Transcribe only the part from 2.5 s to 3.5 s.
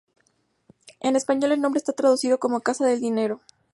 "casa del dinero".